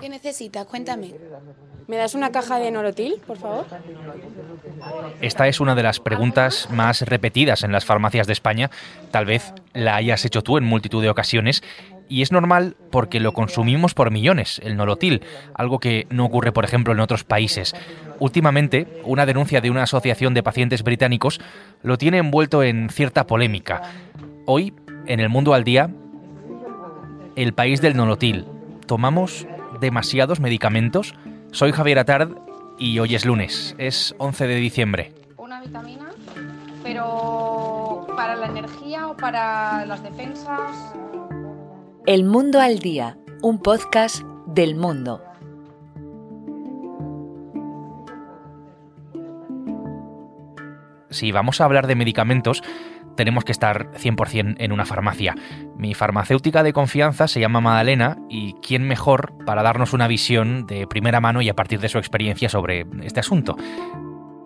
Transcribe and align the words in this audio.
¿Qué 0.00 0.08
necesitas? 0.08 0.66
Cuéntame. 0.66 1.14
¿Me 1.86 1.96
das 1.96 2.14
una 2.14 2.30
caja 2.30 2.58
de 2.58 2.70
Norotil, 2.70 3.20
por 3.26 3.36
favor? 3.36 3.66
Esta 5.20 5.48
es 5.48 5.60
una 5.60 5.74
de 5.74 5.82
las 5.82 6.00
preguntas 6.00 6.68
más 6.70 7.02
repetidas 7.02 7.62
en 7.62 7.72
las 7.72 7.84
farmacias 7.84 8.26
de 8.26 8.32
España. 8.32 8.70
Tal 9.10 9.26
vez 9.26 9.52
la 9.72 9.96
hayas 9.96 10.24
hecho 10.24 10.42
tú 10.42 10.56
en 10.56 10.64
multitud 10.64 11.02
de 11.02 11.10
ocasiones. 11.10 11.62
Y 12.08 12.22
es 12.22 12.32
normal 12.32 12.76
porque 12.90 13.18
lo 13.18 13.32
consumimos 13.32 13.94
por 13.94 14.10
millones, 14.10 14.60
el 14.62 14.76
Nolotil, 14.76 15.22
algo 15.54 15.78
que 15.78 16.06
no 16.10 16.26
ocurre, 16.26 16.52
por 16.52 16.64
ejemplo, 16.64 16.92
en 16.92 17.00
otros 17.00 17.24
países. 17.24 17.74
Últimamente, 18.18 18.86
una 19.04 19.24
denuncia 19.24 19.62
de 19.62 19.70
una 19.70 19.84
asociación 19.84 20.34
de 20.34 20.42
pacientes 20.42 20.82
británicos 20.82 21.40
lo 21.82 21.96
tiene 21.96 22.18
envuelto 22.18 22.62
en 22.62 22.90
cierta 22.90 23.26
polémica. 23.26 23.82
Hoy, 24.44 24.74
en 25.06 25.20
el 25.20 25.30
mundo 25.30 25.54
al 25.54 25.64
día, 25.64 25.90
el 27.36 27.52
país 27.52 27.80
del 27.80 27.96
Nolotil. 27.96 28.46
¿Tomamos 28.86 29.46
demasiados 29.80 30.40
medicamentos? 30.40 31.14
Soy 31.50 31.72
Javier 31.72 31.98
Atard 31.98 32.30
y 32.78 32.98
hoy 32.98 33.14
es 33.14 33.24
lunes, 33.24 33.74
es 33.78 34.14
11 34.18 34.46
de 34.46 34.56
diciembre. 34.56 35.12
Una 35.36 35.60
vitamina, 35.60 36.10
pero 36.82 38.06
para 38.16 38.36
la 38.36 38.46
energía 38.46 39.08
o 39.08 39.16
para 39.16 39.84
las 39.86 40.02
defensas. 40.02 40.94
El 42.06 42.24
Mundo 42.24 42.60
al 42.60 42.78
Día, 42.78 43.18
un 43.42 43.60
podcast 43.60 44.22
del 44.46 44.74
mundo. 44.74 45.22
Si 51.10 51.30
vamos 51.30 51.60
a 51.60 51.64
hablar 51.64 51.86
de 51.86 51.94
medicamentos, 51.94 52.62
tenemos 53.16 53.44
que 53.44 53.52
estar 53.52 53.90
100% 53.92 54.56
en 54.58 54.72
una 54.72 54.86
farmacia. 54.86 55.34
Mi 55.76 55.94
farmacéutica 55.94 56.62
de 56.62 56.72
confianza 56.72 57.28
se 57.28 57.40
llama 57.40 57.60
Madalena 57.60 58.18
y 58.28 58.54
quién 58.54 58.86
mejor 58.86 59.34
para 59.44 59.62
darnos 59.62 59.92
una 59.92 60.08
visión 60.08 60.66
de 60.66 60.86
primera 60.86 61.20
mano 61.20 61.42
y 61.42 61.48
a 61.48 61.54
partir 61.54 61.80
de 61.80 61.88
su 61.88 61.98
experiencia 61.98 62.48
sobre 62.48 62.86
este 63.02 63.20
asunto. 63.20 63.56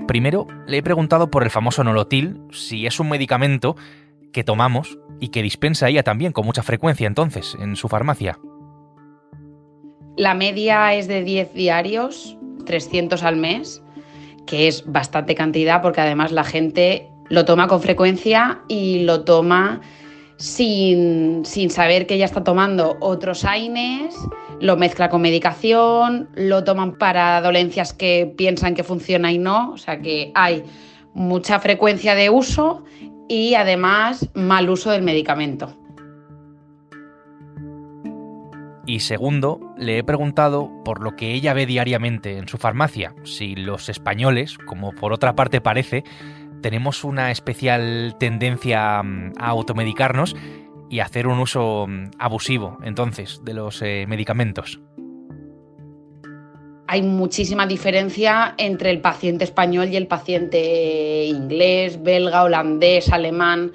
Primero, 0.07 0.47
le 0.67 0.79
he 0.79 0.83
preguntado 0.83 1.31
por 1.31 1.43
el 1.43 1.51
famoso 1.51 1.85
Nolotil, 1.85 2.41
si 2.51 2.87
es 2.87 2.99
un 2.99 3.11
medicamento 3.11 3.77
que 4.33 4.45
tomamos 4.45 4.99
y 5.21 5.29
que 5.29 5.43
dispensa 5.43 5.89
ella 5.89 6.03
también 6.03 6.33
con 6.33 6.47
mucha 6.47 6.63
frecuencia 6.63 7.07
entonces 7.07 7.57
en 7.61 7.77
su 7.77 7.89
farmacia. 7.89 8.39
La 10.17 10.35
media 10.35 10.95
es 10.95 11.09
de 11.09 11.23
10 11.23 11.53
diarios, 11.55 12.37
300 12.67 13.23
al 13.23 13.37
mes, 13.37 13.83
que 14.47 14.67
es 14.67 14.85
bastante 14.87 15.35
cantidad 15.35 15.83
porque 15.83 16.01
además 16.01 16.33
la 16.33 16.45
gente 16.45 17.09
lo 17.29 17.45
toma 17.45 17.69
con 17.69 17.81
frecuencia 17.81 18.63
y 18.69 19.01
lo 19.01 19.25
toma 19.25 19.81
sin, 20.39 21.45
saber 21.71 22.07
que 22.07 22.17
ya 22.17 22.25
está 22.25 22.45
tomando 22.45 22.97
otros 23.01 23.45
AINES, 23.45 24.17
lo 24.61 24.77
mezcla 24.77 25.09
con 25.09 25.21
medicación, 25.21 26.29
lo 26.35 26.65
toman 26.65 26.97
para 26.97 27.41
dolencias 27.41 27.93
que 27.93 28.33
piensan 28.37 28.75
que 28.75 28.85
funciona 28.85 29.33
y 29.33 29.39
no, 29.39 29.73
o 29.73 29.79
sea 29.79 30.01
que 30.01 30.31
hay 30.35 30.63
mucha 31.13 31.59
frecuencia 31.59 32.15
de 32.15 32.31
uso 32.31 32.85
y 33.29 33.55
además 33.55 34.29
mal 34.35 34.71
uso 34.71 34.91
del 34.91 35.03
medicamento. 35.03 35.75
Y 38.87 39.01
segundo, 39.01 39.61
le 39.77 39.99
he 39.99 40.05
preguntado 40.05 40.71
por 40.83 41.03
lo 41.03 41.15
que 41.15 41.35
ella 41.35 41.53
ve 41.53 41.67
diariamente 41.67 42.39
en 42.39 42.49
su 42.49 42.57
farmacia, 42.57 43.15
si 43.23 43.55
los 43.55 43.91
españoles, 43.91 44.57
como 44.57 44.93
por 44.93 45.13
otra 45.13 45.35
parte 45.35 45.61
parece, 45.61 46.05
tenemos 46.61 47.05
una 47.05 47.31
especial 47.31 48.17
tendencia 48.19 49.03
mm, 49.03 49.33
a 49.39 49.49
automedicarnos 49.49 50.37
y 50.91 51.01
hacer 51.01 51.27
un 51.27 51.39
uso 51.39 51.87
mm, 51.89 52.11
abusivo 52.19 52.79
entonces 52.83 53.41
de 53.45 53.55
los 53.55 53.83
eh, 53.83 54.07
medicamentos. 54.09 54.81
Hay 56.91 57.03
muchísima 57.03 57.67
diferencia 57.67 58.55
entre 58.57 58.91
el 58.91 59.03
paciente 59.03 59.45
español 59.45 59.89
y 59.89 59.97
el 59.97 60.07
paciente 60.07 61.27
inglés, 61.27 62.03
belga, 62.03 62.45
holandés, 62.45 63.11
alemán. 63.13 63.73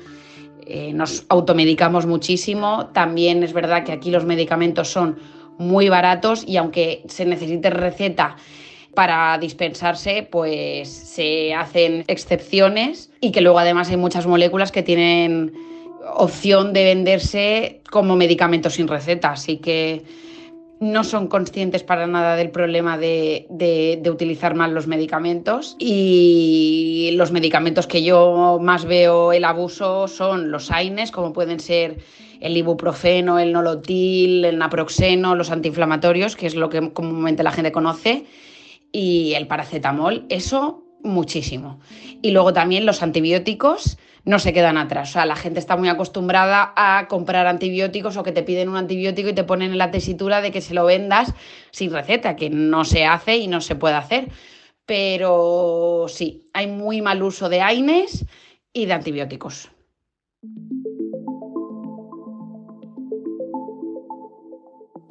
Eh, 0.66 0.94
nos 0.94 1.24
automedicamos 1.30 2.08
muchísimo. 2.08 2.88
También 2.88 3.44
es 3.44 3.54
verdad 3.54 3.84
que 3.84 3.92
aquí 3.92 4.10
los 4.10 4.26
medicamentos 4.26 4.88
son 4.88 5.20
muy 5.60 5.90
baratos 5.90 6.44
y 6.48 6.58
aunque 6.58 7.04
se 7.08 7.26
necesite 7.26 7.70
receta 7.70 8.36
para 8.94 9.38
dispensarse, 9.38 10.28
pues 10.30 10.90
se 10.90 11.54
hacen 11.54 12.04
excepciones 12.08 13.12
y 13.20 13.32
que 13.32 13.42
luego 13.42 13.60
además 13.60 13.90
hay 13.90 13.98
muchas 13.98 14.28
moléculas 14.28 14.72
que 14.72 14.84
tienen 14.84 15.54
opción 16.16 16.74
de 16.74 16.84
venderse 16.84 17.82
como 17.90 18.16
medicamentos 18.16 18.74
sin 18.74 18.88
receta, 18.88 19.32
así 19.32 19.58
que 19.58 20.04
no 20.84 21.04
son 21.04 21.28
conscientes 21.28 21.82
para 21.82 22.08
nada 22.08 22.36
del 22.36 22.50
problema 22.50 22.98
de, 22.98 24.02
utilizar 24.06 24.54
mal 24.54 24.74
los 24.74 24.86
medicamentos. 24.88 25.76
Y 25.80 27.12
los 27.16 27.32
medicamentos 27.32 27.88
que 27.88 28.04
yo 28.04 28.60
más 28.62 28.86
veo 28.86 29.32
el 29.34 29.46
abuso 29.46 30.08
son 30.08 30.52
los 30.52 30.72
AINES, 30.72 31.12
como 31.12 31.34
pueden 31.34 31.60
ser 31.60 32.00
el 32.42 32.58
ibuprofeno, 32.58 33.40
el 33.40 33.54
nolotil, 33.54 34.44
el 34.44 34.58
naproxeno, 34.58 35.36
los 35.36 35.50
antiinflamatorios, 35.50 36.36
que 36.36 36.48
es 36.48 36.56
lo 36.56 36.70
que 36.70 36.92
comúnmente 36.92 37.44
la 37.44 37.52
gente 37.52 37.72
conoce, 37.72 38.26
y 38.94 39.34
el 39.34 39.48
paracetamol, 39.48 40.26
eso 40.30 40.86
muchísimo. 41.04 41.80
Y 42.22 42.32
luego 42.32 42.54
también 42.54 42.86
los 42.86 43.04
antibióticos 43.04 43.98
no 44.24 44.40
se 44.40 44.54
quedan 44.54 44.78
atrás. 44.78 45.10
O 45.10 45.14
sea, 45.14 45.26
la 45.26 45.36
gente 45.36 45.60
está 45.60 45.76
muy 45.76 45.90
acostumbrada 45.90 46.72
a 46.78 47.08
comprar 47.10 47.48
antibióticos 47.48 48.16
o 48.16 48.24
que 48.24 48.32
te 48.32 48.44
piden 48.44 48.70
un 48.70 48.78
antibiótico 48.78 49.30
y 49.30 49.34
te 49.34 49.44
ponen 49.44 49.72
en 49.72 49.78
la 49.80 49.92
tesitura 49.92 50.40
de 50.40 50.52
que 50.52 50.62
se 50.62 50.74
lo 50.74 50.86
vendas 50.86 51.34
sin 51.72 51.92
receta, 51.92 52.38
que 52.38 52.50
no 52.50 52.86
se 52.86 53.06
hace 53.06 53.38
y 53.38 53.48
no 53.48 53.60
se 53.60 53.76
puede 53.76 53.96
hacer. 53.96 54.30
Pero 54.86 56.06
sí, 56.08 56.50
hay 56.54 56.68
muy 56.68 57.02
mal 57.02 57.22
uso 57.24 57.50
de 57.50 57.62
AINES 57.62 58.26
y 58.72 58.86
de 58.86 58.94
antibióticos. 58.94 59.70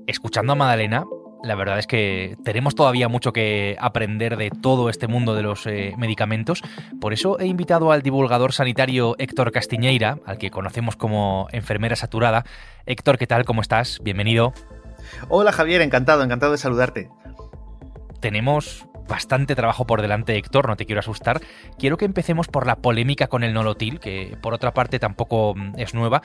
Escuchando 0.07 0.53
a 0.53 0.57
Madalena, 0.57 1.05
la 1.43 1.55
verdad 1.55 1.79
es 1.79 1.87
que 1.87 2.37
tenemos 2.45 2.75
todavía 2.75 3.09
mucho 3.09 3.33
que 3.33 3.77
aprender 3.81 4.37
de 4.37 4.51
todo 4.51 4.89
este 4.89 5.09
mundo 5.09 5.35
de 5.35 5.43
los 5.43 5.67
eh, 5.67 5.95
medicamentos. 5.99 6.63
Por 7.01 7.13
eso 7.13 7.39
he 7.41 7.47
invitado 7.47 7.93
al 7.93 8.03
divulgador 8.03 8.53
sanitario 8.53 9.17
Héctor 9.19 9.53
Castiñeira, 9.53 10.19
al 10.25 10.39
que 10.39 10.51
conocemos 10.51 10.97
como 10.97 11.49
enfermera 11.53 11.97
saturada. 11.97 12.45
Héctor, 12.87 13.19
¿qué 13.19 13.27
tal? 13.27 13.45
¿Cómo 13.45 13.61
estás? 13.61 14.01
Bienvenido. 14.03 14.53
Hola 15.29 15.53
Javier, 15.53 15.83
encantado, 15.83 16.23
encantado 16.23 16.53
de 16.53 16.59
saludarte. 16.59 17.11
Tenemos 18.21 18.87
bastante 19.09 19.55
trabajo 19.55 19.87
por 19.87 20.03
delante, 20.03 20.37
Héctor, 20.37 20.69
no 20.69 20.77
te 20.77 20.87
quiero 20.87 21.01
asustar. 21.01 21.41
Quiero 21.79 21.97
que 21.97 22.05
empecemos 22.05 22.49
por 22.49 22.67
la 22.67 22.77
polémica 22.77 23.27
con 23.27 23.45
el 23.45 23.55
nolotil, 23.55 24.01
que 24.01 24.37
por 24.43 24.55
otra 24.55 24.75
parte 24.75 24.99
tampoco 24.99 25.55
mm, 25.55 25.75
es 25.79 25.95
nueva 25.95 26.23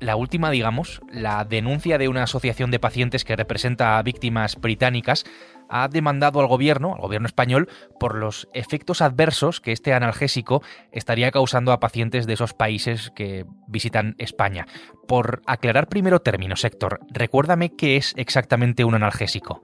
la 0.00 0.16
última, 0.16 0.50
digamos, 0.50 1.00
la 1.10 1.44
denuncia 1.44 1.98
de 1.98 2.08
una 2.08 2.22
asociación 2.22 2.70
de 2.70 2.78
pacientes 2.78 3.24
que 3.24 3.36
representa 3.36 3.98
a 3.98 4.02
víctimas 4.02 4.56
británicas 4.56 5.24
ha 5.68 5.88
demandado 5.88 6.40
al 6.40 6.46
gobierno, 6.46 6.94
al 6.94 7.00
gobierno 7.00 7.26
español, 7.26 7.68
por 8.00 8.14
los 8.14 8.48
efectos 8.54 9.02
adversos 9.02 9.60
que 9.60 9.72
este 9.72 9.92
analgésico 9.92 10.62
estaría 10.92 11.30
causando 11.30 11.72
a 11.72 11.80
pacientes 11.80 12.26
de 12.26 12.34
esos 12.34 12.54
países 12.54 13.12
que 13.14 13.44
visitan 13.66 14.14
España. 14.18 14.66
Por 15.06 15.42
aclarar 15.46 15.88
primero 15.88 16.20
términos, 16.20 16.64
Héctor, 16.64 17.00
recuérdame 17.10 17.74
qué 17.76 17.96
es 17.96 18.14
exactamente 18.16 18.84
un 18.84 18.94
analgésico 18.94 19.62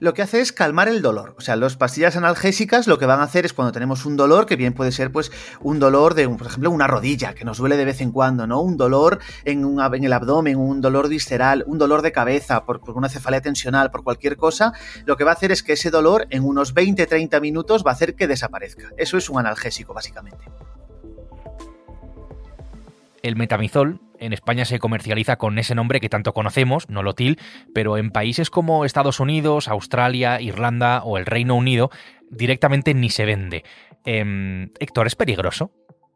lo 0.00 0.14
que 0.14 0.22
hace 0.22 0.40
es 0.40 0.52
calmar 0.52 0.88
el 0.88 1.02
dolor. 1.02 1.34
O 1.38 1.40
sea, 1.40 1.56
las 1.56 1.76
pastillas 1.76 2.16
analgésicas 2.16 2.86
lo 2.86 2.98
que 2.98 3.06
van 3.06 3.20
a 3.20 3.24
hacer 3.24 3.44
es 3.44 3.52
cuando 3.52 3.72
tenemos 3.72 4.04
un 4.06 4.16
dolor, 4.16 4.46
que 4.46 4.56
bien 4.56 4.72
puede 4.72 4.92
ser 4.92 5.12
pues 5.12 5.32
un 5.60 5.78
dolor 5.78 6.14
de, 6.14 6.28
por 6.28 6.46
ejemplo, 6.46 6.70
una 6.70 6.86
rodilla, 6.86 7.34
que 7.34 7.44
nos 7.44 7.58
duele 7.58 7.76
de 7.76 7.84
vez 7.84 8.00
en 8.00 8.12
cuando, 8.12 8.46
¿no? 8.46 8.60
Un 8.60 8.76
dolor 8.76 9.18
en, 9.44 9.78
en 9.78 10.04
el 10.04 10.12
abdomen, 10.12 10.56
un 10.56 10.80
dolor 10.80 11.08
visceral, 11.08 11.64
un 11.66 11.78
dolor 11.78 12.02
de 12.02 12.12
cabeza, 12.12 12.64
por, 12.64 12.80
por, 12.80 12.96
una 12.96 13.08
cefalea 13.08 13.40
tensional, 13.40 13.90
por 13.90 14.04
cualquier 14.04 14.36
cosa, 14.36 14.72
lo 15.04 15.16
que 15.16 15.24
va 15.24 15.30
a 15.32 15.34
hacer 15.34 15.52
es 15.52 15.62
que 15.62 15.74
ese 15.74 15.90
dolor 15.90 16.26
en 16.30 16.44
unos 16.44 16.74
20-30 16.74 17.40
minutos 17.40 17.84
va 17.86 17.90
a 17.90 17.94
hacer 17.94 18.14
que 18.14 18.26
desaparezca. 18.26 18.90
Eso 18.96 19.16
es 19.16 19.28
un 19.28 19.38
analgésico, 19.38 19.94
básicamente. 19.94 20.44
El 23.22 23.36
metamizol 23.36 24.00
en 24.18 24.32
España 24.32 24.64
se 24.64 24.78
comercializa 24.78 25.36
con 25.36 25.58
ese 25.58 25.74
nombre 25.74 26.00
que 26.00 26.08
tanto 26.08 26.32
conocemos, 26.32 26.88
Nolotil, 26.88 27.38
pero 27.74 27.96
en 27.96 28.10
países 28.10 28.50
como 28.50 28.84
Estados 28.84 29.20
Unidos, 29.20 29.68
Australia, 29.68 30.40
Irlanda 30.40 31.02
o 31.04 31.18
el 31.18 31.26
Reino 31.26 31.54
Unido 31.54 31.90
directamente 32.30 32.94
ni 32.94 33.10
se 33.10 33.24
vende. 33.24 33.64
Em, 34.04 34.70
Héctor, 34.80 35.06
¿es 35.06 35.16
peligroso? 35.16 35.70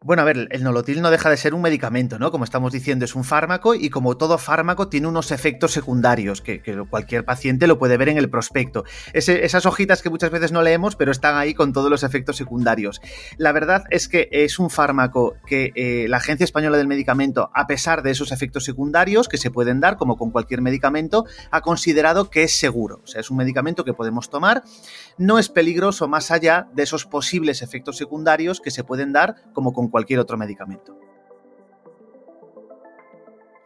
Bueno, 0.06 0.22
a 0.22 0.24
ver, 0.24 0.46
el 0.52 0.62
nolotil 0.62 1.02
no 1.02 1.10
deja 1.10 1.30
de 1.30 1.36
ser 1.36 1.52
un 1.52 1.62
medicamento, 1.62 2.20
¿no? 2.20 2.30
Como 2.30 2.44
estamos 2.44 2.72
diciendo, 2.72 3.04
es 3.04 3.16
un 3.16 3.24
fármaco 3.24 3.74
y 3.74 3.90
como 3.90 4.16
todo 4.16 4.38
fármaco 4.38 4.86
tiene 4.86 5.08
unos 5.08 5.32
efectos 5.32 5.72
secundarios 5.72 6.40
que, 6.42 6.62
cualquier 6.88 7.24
paciente 7.24 7.66
lo 7.66 7.76
puede 7.76 7.96
ver 7.96 8.10
en 8.10 8.16
el 8.16 8.30
prospecto. 8.30 8.84
esas 9.12 9.66
hojitas 9.66 10.02
que 10.02 10.08
muchas 10.08 10.30
veces 10.30 10.52
no 10.52 10.62
leemos, 10.62 10.94
pero 10.94 11.10
están 11.10 11.36
ahí 11.36 11.54
con 11.54 11.72
todos 11.72 11.90
los 11.90 12.04
efectos 12.04 12.36
secundarios. 12.36 13.00
La 13.36 13.50
verdad 13.50 13.82
es 13.90 14.06
que 14.06 14.28
es 14.30 14.60
un 14.60 14.70
fármaco 14.70 15.38
que 15.44 15.72
eh, 15.74 16.06
la 16.08 16.18
Agencia 16.18 16.44
Española 16.44 16.78
del 16.78 16.86
Medicamento, 16.86 17.50
a 17.52 17.66
pesar 17.66 18.04
de 18.04 18.12
esos 18.12 18.30
efectos 18.30 18.64
secundarios 18.64 19.26
que 19.26 19.38
se 19.38 19.50
pueden 19.50 19.80
dar, 19.80 19.96
como 19.96 20.16
con 20.16 20.30
cualquier 20.30 20.62
medicamento, 20.62 21.24
ha 21.50 21.62
considerado 21.62 22.30
que 22.30 22.44
es 22.44 22.52
seguro. 22.52 23.00
O 23.02 23.08
sea, 23.08 23.22
es 23.22 23.30
un 23.32 23.38
medicamento 23.38 23.84
que 23.84 23.92
podemos 23.92 24.30
tomar, 24.30 24.62
no 25.18 25.40
es 25.40 25.48
peligroso 25.48 26.06
más 26.06 26.30
allá 26.30 26.68
de 26.74 26.84
esos 26.84 27.06
posibles 27.06 27.60
efectos 27.60 27.96
secundarios 27.96 28.60
que 28.60 28.70
se 28.70 28.84
pueden 28.84 29.12
dar, 29.12 29.34
como 29.52 29.72
con 29.72 29.88
cualquier 29.88 29.95
otro 30.18 30.36
medicamento. 30.36 30.96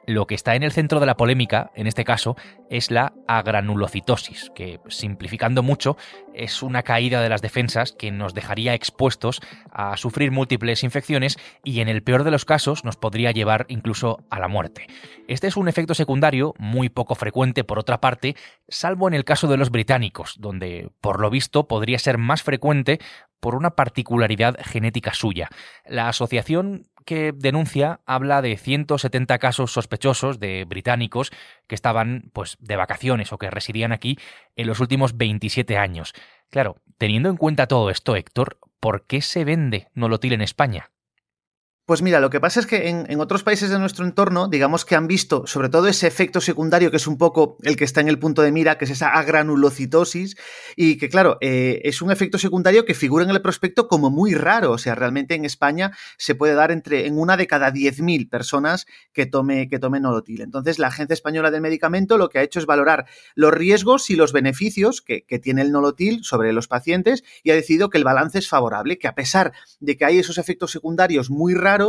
Lo 0.07 0.27
que 0.27 0.35
está 0.35 0.57
en 0.57 0.65
el 0.65 0.73
centro 0.73 0.99
de 0.99 1.07
la 1.07 1.17
polémica, 1.17 1.71
en 1.77 1.87
este 1.87 2.05
caso, 2.05 2.35
es 2.69 2.91
la 2.91 3.13
agranulocitosis, 3.29 4.51
que, 4.57 4.81
simplificando 4.89 5.63
mucho, 5.63 5.97
es 6.35 6.65
una 6.65 6.83
caída 6.83 7.21
de 7.21 7.29
las 7.29 7.43
defensas 7.43 7.93
que 7.93 8.11
nos 8.11 8.35
dejaría 8.35 8.75
expuestos 8.75 9.41
a 9.71 9.97
sufrir 9.97 10.33
múltiples 10.33 10.83
infecciones 10.83 11.39
y, 11.63 11.81
en 11.81 11.89
el 11.89 12.03
peor 12.03 12.25
de 12.25 12.33
los 12.33 12.45
casos, 12.45 12.85
nos 12.85 12.97
podría 12.97 13.31
llevar 13.31 13.67
incluso 13.69 14.25
a 14.31 14.41
la 14.41 14.49
muerte. 14.49 14.89
Este 15.29 15.47
es 15.47 15.57
un 15.57 15.69
efecto 15.69 15.95
secundario 15.95 16.55
muy 16.59 16.89
poco 16.89 17.15
frecuente, 17.15 17.63
por 17.63 17.79
otra 17.79 18.01
parte, 18.01 18.35
salvo 18.69 19.07
en 19.07 19.15
el 19.15 19.25
caso 19.25 19.47
de 19.47 19.59
los 19.59 19.71
británicos, 19.71 20.35
donde, 20.41 20.91
por 21.01 21.21
lo 21.21 21.31
visto, 21.31 21.69
podría 21.69 22.01
ser 22.01 22.19
más 22.19 22.43
frecuente 22.43 22.99
por 23.41 23.55
una 23.55 23.71
particularidad 23.71 24.57
genética 24.63 25.15
suya. 25.15 25.49
La 25.87 26.09
asociación 26.09 26.87
que 27.05 27.33
denuncia 27.35 28.01
habla 28.07 28.43
de 28.43 28.57
170 28.57 29.39
casos 29.39 29.73
sospechosos 29.73 30.39
de 30.39 30.65
británicos 30.65 31.33
que 31.67 31.75
estaban 31.75 32.31
pues 32.33 32.57
de 32.61 32.77
vacaciones 32.77 33.33
o 33.33 33.39
que 33.39 33.51
residían 33.51 33.93
aquí 33.93 34.19
en 34.57 34.67
los 34.67 34.81
últimos 34.81 35.17
27 35.17 35.77
años. 35.77 36.13
Claro, 36.51 36.77
teniendo 36.99 37.29
en 37.29 37.37
cuenta 37.37 37.67
todo 37.67 37.91
esto, 37.91 38.17
Héctor, 38.17 38.59
¿por 38.81 39.07
qué 39.07 39.23
se 39.23 39.45
vende 39.45 39.89
nolotil 39.95 40.35
en 40.35 40.43
España? 40.43 40.91
Pues 41.91 42.03
mira, 42.03 42.21
lo 42.21 42.31
que 42.31 42.39
pasa 42.39 42.61
es 42.61 42.69
que 42.69 42.89
en, 42.89 43.21
otros 43.21 43.43
países 43.43 43.69
de 43.69 43.77
nuestro 43.81 44.05
entorno, 44.05 44.47
digamos 44.47 44.85
que 44.85 44.95
han 44.95 45.09
visto 45.09 45.45
sobre 45.49 45.69
todo 45.71 45.89
ese 45.89 46.07
efecto 46.07 46.41
secundario 46.41 46.93
que 46.93 46.99
es 46.99 47.09
un 47.09 47.19
poco 47.19 47.57
el 47.65 47.75
que 47.75 47.83
está 47.83 48.01
en 48.01 48.07
el 48.07 48.21
punto 48.21 48.43
de 48.43 48.53
mira, 48.53 48.79
que 48.79 48.85
es 48.85 48.93
esa 48.93 49.09
agranulocitosis, 49.09 50.37
y 50.77 50.99
que 50.99 51.09
claro, 51.09 51.37
eh, 51.41 51.81
es 51.83 52.01
un 52.01 52.13
efecto 52.13 52.39
secundario 52.39 52.85
que 52.85 52.95
figura 52.95 53.25
en 53.25 53.31
el 53.31 53.43
prospecto 53.43 53.89
como 53.89 54.09
muy 54.09 54.35
raro. 54.35 54.71
O 54.71 54.79
sea, 54.79 54.95
realmente 54.95 55.35
en 55.35 55.45
España 55.45 55.91
se 56.17 56.37
puede 56.37 56.55
dar 56.55 56.71
entre 56.71 57.09
en 57.09 57.19
una 57.19 57.37
de 57.37 57.49
cada 57.49 57.73
10.000 57.73 58.31
personas 58.31 58.87
que 59.13 59.27
tome, 59.27 59.69
que 59.69 59.81
nolotil. 59.81 60.43
Entonces, 60.43 60.79
la 60.79 60.87
Agencia 60.87 61.15
Española 61.15 61.51
del 61.51 61.61
Medicamento 61.61 62.19
lo 62.19 62.29
que 62.29 62.39
ha 62.39 62.43
hecho 62.43 62.61
es 62.61 62.67
valorar 62.67 63.07
los 63.35 63.53
riesgos 63.53 64.11
y 64.11 64.15
los 64.15 64.33
beneficios 64.33 65.03
que 65.03 65.41
tiene 65.43 65.63
el 65.63 65.73
nolotil 65.73 66.23
sobre 66.23 66.53
los 66.53 66.69
pacientes 66.69 67.25
y 67.43 67.51
ha 67.51 67.57
decidido 67.57 67.91
que 67.91 67.99
el 67.99 68.05
balance 68.05 68.39
es 68.39 68.49
favorable, 68.49 68.97
que 68.97 69.09
a 69.09 69.17
pesar 69.17 69.53
de 69.81 69.97
que 69.97 70.05
hay 70.05 70.21
esos 70.21 70.39
efectos 70.39 70.71
secundarios 70.71 71.31
muy 71.31 71.55
raros, 71.55 71.80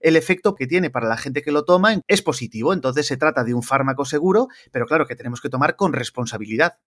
el 0.00 0.16
efecto 0.16 0.54
que 0.54 0.66
tiene 0.66 0.90
para 0.90 1.08
la 1.08 1.16
gente 1.16 1.42
que 1.42 1.52
lo 1.52 1.64
toma 1.64 2.00
es 2.06 2.22
positivo. 2.22 2.72
Entonces 2.72 3.06
se 3.06 3.16
trata 3.16 3.44
de 3.44 3.54
un 3.54 3.62
fármaco 3.62 4.04
seguro, 4.04 4.48
pero 4.72 4.86
claro 4.86 5.06
que 5.06 5.16
tenemos 5.16 5.40
que 5.40 5.48
tomar 5.48 5.76
con 5.76 5.92
responsabilidad. 5.92 6.78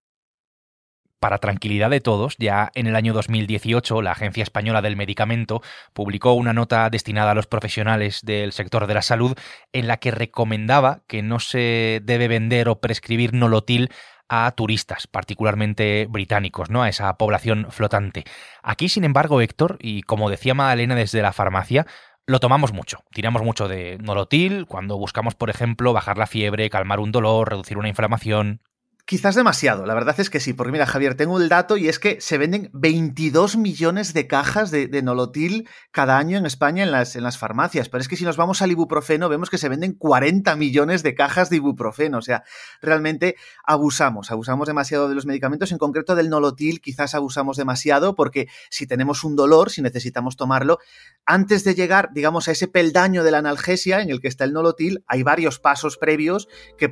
Para 1.21 1.37
tranquilidad 1.37 1.91
de 1.91 2.01
todos, 2.01 2.35
ya 2.39 2.71
en 2.73 2.87
el 2.87 2.95
año 2.95 3.13
2018 3.13 4.01
la 4.01 4.13
Agencia 4.13 4.41
Española 4.41 4.81
del 4.81 4.95
Medicamento 4.95 5.61
publicó 5.93 6.33
una 6.33 6.51
nota 6.51 6.89
destinada 6.89 7.31
a 7.31 7.35
los 7.35 7.45
profesionales 7.45 8.21
del 8.23 8.53
sector 8.53 8.87
de 8.87 8.95
la 8.95 9.03
salud 9.03 9.37
en 9.71 9.85
la 9.85 9.97
que 9.97 10.09
recomendaba 10.09 11.03
que 11.05 11.21
no 11.21 11.39
se 11.39 12.01
debe 12.03 12.27
vender 12.27 12.69
o 12.69 12.79
prescribir 12.79 13.35
nolotil 13.35 13.91
a 14.29 14.49
turistas, 14.53 15.05
particularmente 15.05 16.07
británicos, 16.09 16.71
¿no? 16.71 16.81
A 16.81 16.89
esa 16.89 17.15
población 17.17 17.67
flotante. 17.69 18.23
Aquí, 18.63 18.89
sin 18.89 19.03
embargo, 19.03 19.41
Héctor, 19.41 19.77
y 19.79 20.03
como 20.03 20.29
decía 20.29 20.53
Madalena 20.53 20.95
desde 20.95 21.21
la 21.21 21.33
farmacia, 21.33 21.85
lo 22.31 22.39
tomamos 22.39 22.71
mucho. 22.71 23.03
Tiramos 23.11 23.43
mucho 23.43 23.67
de 23.67 23.97
nolotil 23.99 24.65
cuando 24.65 24.97
buscamos, 24.97 25.35
por 25.35 25.49
ejemplo, 25.49 25.91
bajar 25.91 26.17
la 26.17 26.27
fiebre, 26.27 26.69
calmar 26.69 27.01
un 27.01 27.11
dolor, 27.11 27.49
reducir 27.49 27.77
una 27.77 27.89
inflamación. 27.89 28.61
Quizás 29.05 29.35
demasiado, 29.35 29.85
la 29.85 29.93
verdad 29.93 30.19
es 30.19 30.29
que 30.29 30.39
sí, 30.39 30.53
porque 30.53 30.71
mira, 30.71 30.85
Javier, 30.85 31.15
tengo 31.15 31.39
el 31.39 31.49
dato 31.49 31.75
y 31.75 31.89
es 31.89 31.99
que 31.99 32.21
se 32.21 32.37
venden 32.37 32.69
22 32.73 33.57
millones 33.57 34.13
de 34.13 34.27
cajas 34.27 34.71
de, 34.71 35.01
nolotil 35.01 35.67
cada 35.91 36.17
año 36.17 36.37
en 36.37 36.45
España 36.45 36.83
en 36.83 36.91
las, 36.91 37.37
farmacias, 37.37 37.89
pero 37.89 38.01
es 38.01 38.07
que 38.07 38.15
si 38.15 38.23
nos 38.23 38.37
vamos 38.37 38.61
al 38.61 38.71
ibuprofeno 38.71 39.29
vemos 39.29 39.49
que 39.49 39.57
se 39.57 39.69
venden 39.69 39.93
40 39.93 40.55
millones 40.55 41.01
de 41.01 41.15
cajas 41.15 41.49
de 41.49 41.55
ibuprofeno, 41.57 42.19
o 42.19 42.21
sea, 42.21 42.43
realmente 42.81 43.35
abusamos, 43.65 44.31
abusamos 44.31 44.67
demasiado 44.67 45.09
de 45.09 45.15
los 45.15 45.25
medicamentos, 45.25 45.71
en 45.71 45.77
concreto 45.77 46.15
del 46.15 46.29
nolotil 46.29 46.81
quizás 46.81 47.15
abusamos 47.15 47.57
demasiado 47.57 48.15
porque 48.15 48.47
si 48.69 48.85
tenemos 48.85 49.23
un 49.23 49.35
dolor, 49.35 49.71
si 49.71 49.81
necesitamos 49.81 50.37
tomarlo, 50.37 50.77
antes 51.25 51.63
de 51.63 51.73
llegar, 51.73 52.09
digamos, 52.13 52.47
a 52.47 52.51
ese 52.51 52.67
peldaño 52.67 53.23
de 53.23 53.31
la 53.31 53.39
analgesia 53.39 54.01
en 54.01 54.09
el 54.09 54.21
que 54.21 54.27
está 54.27 54.43
el 54.43 54.53
nolotil, 54.53 55.03
hay 55.07 55.23
varios 55.23 55.59
pasos 55.59 55.97
previos 55.97 56.47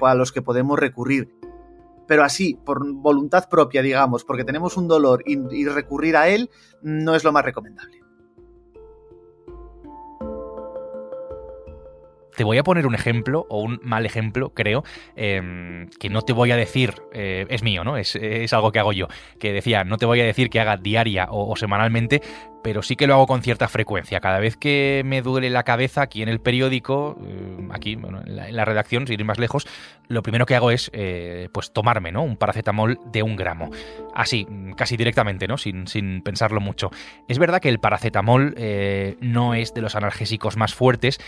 a 0.08 0.16
los 0.16 0.32
que 0.32 0.42
podemos 0.42 0.80
recurrir 0.80 1.30
pero 2.10 2.24
así, 2.24 2.56
por 2.66 2.84
voluntad 2.92 3.48
propia, 3.48 3.84
digamos, 3.84 4.24
porque 4.26 4.44
tenemos 4.44 4.76
un 4.78 4.88
dolor 4.88 5.22
y, 5.28 5.68
recurrir 5.68 6.18
a 6.18 6.28
él, 6.28 6.50
no 6.82 7.14
es 7.14 7.24
lo 7.24 7.32
más 7.32 7.46
recomendable. 7.46 8.02
Te 12.40 12.46
voy 12.46 12.58
a 12.58 12.64
poner 12.64 12.88
un 12.88 12.96
ejemplo, 12.96 13.46
o 13.50 13.60
un 13.60 13.82
mal 13.84 14.06
ejemplo, 14.06 14.54
creo, 14.54 14.86
em, 15.18 15.90
que 16.00 16.10
no 16.10 16.22
te 16.22 16.32
voy 16.32 16.52
a 16.52 16.56
decir, 16.56 16.94
eh, 17.12 17.46
es 17.50 17.64
mío, 17.64 17.84
¿no? 17.84 17.98
Es, 17.98 18.16
algo 18.54 18.72
que 18.72 18.80
hago 18.80 18.94
yo, 18.94 19.10
que 19.42 19.52
decía, 19.52 19.84
no 19.84 19.98
te 19.98 20.06
voy 20.06 20.22
a 20.22 20.24
decir 20.24 20.50
que 20.50 20.62
haga 20.62 20.78
diaria 20.78 21.28
o, 21.32 21.54
semanalmente, 21.58 22.22
pero 22.64 22.82
sí 22.82 22.96
que 22.96 23.08
lo 23.08 23.16
hago 23.16 23.28
con 23.28 23.42
cierta 23.42 23.68
frecuencia. 23.68 24.22
Cada 24.22 24.40
vez 24.40 24.56
que 24.56 25.02
me 25.04 25.22
duele 25.22 25.50
la 25.50 25.64
cabeza 25.64 26.02
aquí 26.02 26.22
en 26.22 26.30
el 26.30 26.40
periódico, 26.40 27.18
eh, 27.26 27.68
aquí 27.72 27.94
en, 28.02 28.56
la, 28.56 28.64
redacción, 28.64 29.06
sin 29.06 29.20
ir 29.20 29.26
más 29.26 29.38
lejos, 29.38 29.68
lo 30.08 30.24
primero 30.24 30.46
que 30.46 30.56
hago 30.56 30.72
es 30.72 30.90
eh, 30.94 31.50
pues 31.52 31.74
tomarme 31.74 32.14
¿no? 32.14 32.24
un 32.24 32.38
paracetamol 32.38 33.02
de 33.12 33.22
un 33.22 33.36
gramo. 33.36 33.70
Así, 34.16 34.48
casi 34.78 34.96
directamente, 34.96 35.46
¿no? 35.46 35.58
sin, 35.58 35.88
sin 35.88 36.22
pensarlo 36.22 36.62
mucho. 36.62 36.90
Es 37.28 37.38
verdad 37.38 37.60
que 37.60 37.68
el 37.68 37.80
paracetamol 37.80 38.56
no 39.20 39.56
es 39.56 39.74
de 39.74 39.82
los 39.82 39.96
analgésicos 39.96 40.56
más 40.56 40.74
fuertes, 40.74 41.20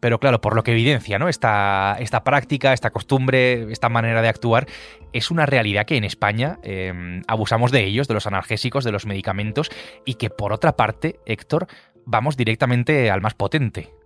pero 0.00 0.18
claro, 0.18 0.40
por 0.40 0.56
lo 0.56 0.62
que 0.62 0.72
evidencia, 0.72 1.18
¿no? 1.18 1.28
Esta, 1.28 1.96
esta 2.00 2.24
práctica, 2.24 2.72
esta 2.72 2.90
costumbre, 2.90 3.70
esta 3.70 3.88
manera 3.88 4.22
de 4.22 4.28
actuar, 4.28 4.66
es 5.12 5.30
una 5.30 5.46
realidad 5.46 5.84
que 5.84 5.96
en 5.96 6.04
España 6.04 6.58
em, 6.62 7.22
abusamos 7.26 7.70
de 7.70 7.84
ellos, 7.84 8.08
de 8.08 8.14
los 8.14 8.26
analgésicos, 8.26 8.84
de 8.84 8.92
los 8.92 9.06
medicamentos, 9.06 9.70
y 10.04 10.14
que 10.14 10.30
por 10.30 10.52
otra 10.52 10.76
parte, 10.76 11.20
Héctor, 11.26 11.66
vamos 12.06 12.36
directamente 12.36 13.10
al 13.10 13.20
más 13.20 13.34
potente. 13.34 13.99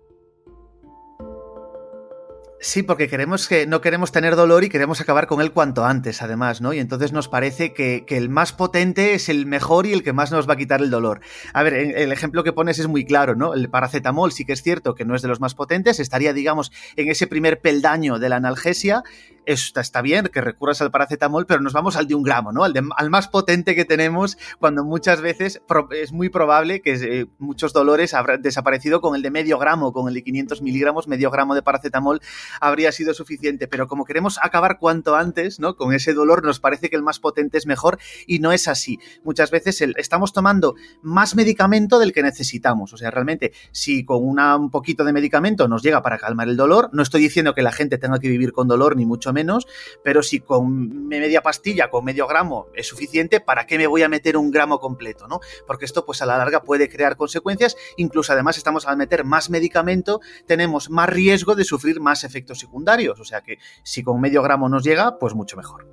Sí, 2.61 2.83
porque 2.83 3.09
queremos 3.09 3.49
que 3.49 3.67
no 3.67 3.81
queremos 3.81 4.13
tener 4.13 4.35
dolor 4.35 4.63
y 4.63 4.69
queremos 4.69 5.01
acabar 5.01 5.27
con 5.27 5.41
él 5.41 5.51
cuanto 5.51 5.83
antes, 5.83 6.21
además, 6.21 6.61
¿no? 6.61 6.73
Y 6.73 6.79
entonces 6.79 7.11
nos 7.11 7.27
parece 7.27 7.73
que, 7.73 8.05
el 8.07 8.29
más 8.29 8.53
potente 8.53 9.13
es 9.13 9.27
el 9.27 9.45
mejor 9.45 9.85
y 9.85 9.91
el 9.91 10.03
que 10.03 10.13
más 10.13 10.31
nos 10.31 10.47
va 10.47 10.53
a 10.53 10.57
quitar 10.57 10.81
el 10.81 10.89
dolor. 10.89 11.19
A 11.53 11.63
ver, 11.63 11.73
el 11.73 12.11
ejemplo 12.13 12.43
que 12.43 12.53
pones 12.53 12.79
es 12.79 12.87
muy 12.87 13.03
claro, 13.05 13.35
¿no? 13.35 13.53
El 13.53 13.69
paracetamol 13.69 14.31
sí 14.31 14.45
que 14.45 14.53
es 14.53 14.63
cierto 14.63 14.95
que 14.95 15.03
no 15.03 15.15
es 15.15 15.21
de 15.21 15.27
los 15.27 15.41
más 15.41 15.53
potentes, 15.53 15.99
estaría, 15.99 16.31
digamos, 16.31 16.71
en 16.95 17.09
ese 17.09 17.27
primer 17.27 17.59
peldaño 17.59 18.19
de 18.19 18.29
la 18.29 18.37
analgesia, 18.37 19.03
está, 19.45 19.81
está 19.81 20.01
bien 20.01 20.29
que 20.33 20.41
recurras 20.41 20.81
al 20.81 20.91
paracetamol, 20.91 21.45
pero 21.45 21.61
nos 21.61 21.73
vamos 21.73 21.95
al 21.97 22.07
de 22.07 22.15
un 22.15 22.23
gramo, 22.23 22.51
¿no? 22.51 22.63
Al, 22.63 22.73
al 22.95 23.09
más 23.09 23.27
potente 23.27 23.75
que 23.75 23.85
tenemos, 23.85 24.37
cuando 24.59 24.83
muchas 24.83 25.21
veces 25.21 25.61
es 25.91 26.11
muy 26.13 26.29
probable 26.29 26.81
que 26.81 26.93
eh, 26.93 27.25
muchos 27.37 27.73
dolores 27.73 28.13
habrán 28.13 28.41
desaparecido 28.41 29.01
con 29.01 29.15
el 29.15 29.21
de 29.21 29.31
medio 29.31 29.59
gramo, 29.59 29.91
con 29.91 30.07
el 30.07 30.13
de 30.13 30.23
500 30.23 30.61
miligramos, 30.61 31.07
medio 31.07 31.29
gramo 31.31 31.53
de 31.53 31.61
paracetamol 31.61 32.21
habría 32.59 32.91
sido 32.91 33.13
suficiente. 33.13 33.67
Pero 33.67 33.87
como 33.87 34.05
queremos 34.05 34.39
acabar 34.41 34.77
cuanto 34.79 35.15
antes, 35.15 35.59
¿no? 35.59 35.75
Con 35.75 35.93
ese 35.93 36.13
dolor, 36.13 36.43
nos 36.43 36.59
parece 36.59 36.89
que 36.89 36.95
el 36.95 37.03
más 37.03 37.19
potente 37.19 37.57
es 37.57 37.65
mejor 37.65 37.99
y 38.27 38.39
no 38.39 38.51
es 38.51 38.67
así. 38.67 38.99
Muchas 39.23 39.51
veces 39.51 39.81
estamos 39.97 40.33
tomando 40.33 40.75
más 41.01 41.35
medicamento 41.35 41.99
del 41.99 42.13
que 42.13 42.23
necesitamos. 42.23 42.93
O 42.93 42.97
sea, 42.97 43.11
realmente, 43.11 43.53
si 43.71 44.05
con 44.05 44.23
un 44.23 44.71
poquito 44.71 45.03
de 45.03 45.13
medicamento 45.13 45.67
nos 45.67 45.81
llega 45.83 46.01
para 46.01 46.17
calmar 46.17 46.47
el 46.47 46.57
dolor, 46.57 46.89
no 46.93 47.01
estoy 47.03 47.21
diciendo 47.21 47.53
que 47.53 47.61
la 47.61 47.71
gente 47.71 47.97
tenga 47.97 48.19
que 48.19 48.29
vivir 48.29 48.51
con 48.51 48.67
dolor, 48.67 48.95
ni 48.95 49.05
mucho 49.05 49.33
menos, 49.33 49.67
pero 50.03 50.23
si 50.23 50.39
con 50.39 51.07
media 51.07 51.41
pastilla, 51.41 51.89
con 51.89 52.05
medio 52.05 52.27
gramo 52.27 52.67
es 52.75 52.87
suficiente, 52.87 53.39
¿para 53.39 53.65
qué 53.65 53.77
me 53.77 53.87
voy 53.87 54.03
a 54.03 54.09
meter 54.09 54.37
un 54.37 54.51
gramo 54.51 54.79
completo? 54.79 55.27
¿no? 55.27 55.39
Porque 55.67 55.85
esto 55.85 56.05
pues 56.05 56.21
a 56.21 56.25
la 56.25 56.37
larga 56.37 56.63
puede 56.63 56.89
crear 56.89 57.17
consecuencias, 57.17 57.75
incluso 57.97 58.33
además 58.33 58.57
estamos 58.57 58.87
al 58.87 58.97
meter 58.97 59.23
más 59.23 59.49
medicamento, 59.49 60.19
tenemos 60.45 60.89
más 60.89 61.09
riesgo 61.09 61.55
de 61.55 61.63
sufrir 61.63 61.99
más 61.99 62.23
efectos 62.23 62.34
secundarios, 62.59 63.19
o 63.19 63.25
sea 63.25 63.41
que 63.41 63.57
si 63.83 64.03
con 64.03 64.19
medio 64.19 64.41
gramo 64.41 64.69
nos 64.69 64.83
llega, 64.83 65.17
pues 65.19 65.33
mucho 65.35 65.57
mejor. 65.57 65.87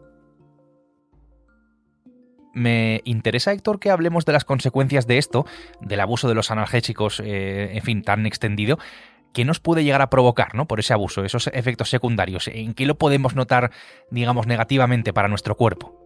Me 2.55 3.01
interesa, 3.05 3.53
Héctor, 3.53 3.79
que 3.81 3.91
hablemos 3.91 4.25
de 4.27 4.33
las 4.33 4.45
consecuencias 4.45 5.07
de 5.07 5.19
esto, 5.19 5.47
del 5.81 6.01
abuso 6.01 6.29
de 6.29 6.35
los 6.35 6.51
analgésicos, 6.51 7.21
eh, 7.25 7.71
en 7.75 7.83
fin, 7.83 8.03
tan 8.03 8.27
extendido. 8.27 8.79
¿Qué 9.33 9.47
nos 9.47 9.61
puede 9.61 9.85
llegar 9.85 10.03
a 10.03 10.11
provocar 10.11 10.55
¿no? 10.55 10.67
por 10.67 10.79
ese 10.79 10.93
abuso, 10.93 11.25
esos 11.25 11.47
efectos 11.55 11.89
secundarios? 11.89 12.49
¿En 12.49 12.75
qué 12.75 12.85
lo 12.85 12.99
podemos 12.99 13.35
notar, 13.35 13.71
digamos, 14.11 14.47
negativamente 14.47 15.15
para 15.15 15.29
nuestro 15.29 15.57
cuerpo? 15.57 16.02